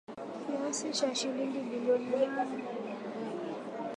Kiasi 0.55 0.91
cha 0.91 1.15
shilingi 1.15 1.59
bilioni 1.59 2.05
nane 2.09 2.63